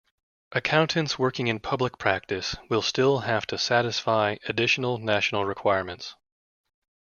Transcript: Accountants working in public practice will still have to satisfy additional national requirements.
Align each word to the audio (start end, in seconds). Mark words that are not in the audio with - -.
Accountants 0.53 1.19
working 1.19 1.45
in 1.45 1.59
public 1.59 1.99
practice 1.99 2.55
will 2.71 2.81
still 2.81 3.19
have 3.19 3.45
to 3.45 3.59
satisfy 3.59 4.37
additional 4.47 4.97
national 4.97 5.45
requirements. 5.45 6.15